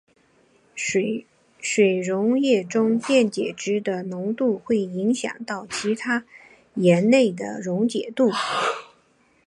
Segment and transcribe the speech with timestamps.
[0.73, 6.25] 水溶液中电解质的浓度会影响到其他
[6.73, 8.31] 盐类的溶解度。